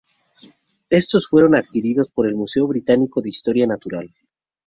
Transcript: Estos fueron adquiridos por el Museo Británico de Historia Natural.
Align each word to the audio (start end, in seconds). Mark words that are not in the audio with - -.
Estos 0.89 1.29
fueron 1.29 1.53
adquiridos 1.53 2.09
por 2.09 2.27
el 2.27 2.33
Museo 2.33 2.65
Británico 2.65 3.21
de 3.21 3.29
Historia 3.29 3.67
Natural. 3.67 4.11